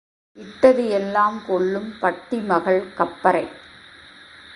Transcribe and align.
இட்டது 0.37 0.89
எல்லாம் 0.89 1.41
கொள்ளும் 1.47 1.93
பட்டி 1.99 2.37
மகள் 2.37 2.83
கப்பரை. 2.97 3.47